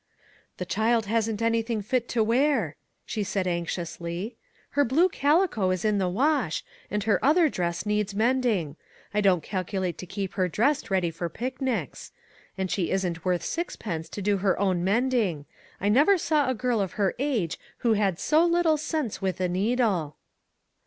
[0.57, 4.35] "The child hasn't anything fit to wear," she said anxiously;"
[4.71, 8.77] her blue calico is in the wash, and her other dress needs mending.
[9.13, 12.11] I don't calculate to keep her dressed ready for picnics;
[12.57, 15.45] and she isn't worth sixpence to do her own mending:
[15.79, 19.47] I never saw a girl of her age who had so little sense with a
[19.47, 20.15] needle."